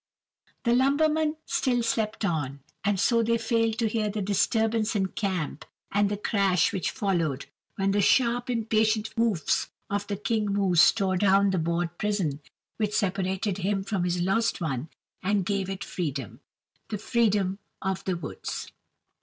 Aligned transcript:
The 0.63 0.73
lumbermen 0.73 1.37
still 1.45 1.83
slept 1.83 2.25
on, 2.25 2.61
and 2.83 2.99
so 2.99 3.21
they 3.21 3.37
failed 3.37 3.77
to 3.77 3.87
hear 3.87 4.09
the 4.09 4.19
disturbance 4.19 4.95
in 4.95 5.09
camp 5.09 5.63
and 5.91 6.09
the 6.09 6.17
crash 6.17 6.73
which 6.73 6.89
followed 6.89 7.45
when 7.75 7.91
the 7.91 8.01
sharp, 8.01 8.49
impatient 8.49 9.11
hoofs 9.15 9.69
of 9.91 10.07
the 10.07 10.17
King 10.17 10.47
Moose 10.53 10.91
tore 10.91 11.17
down 11.17 11.51
the 11.51 11.59
board 11.59 11.99
prison 11.99 12.39
which 12.77 12.95
separated 12.95 13.59
him 13.59 13.83
from 13.83 14.03
his 14.03 14.19
lost 14.23 14.59
one, 14.59 14.89
and 15.21 15.45
gave 15.45 15.69
it 15.69 15.83
freedom 15.83 16.39
the 16.89 16.97
freedom 16.97 17.59
of 17.83 18.03
the 18.05 18.17
woods. 18.17 18.71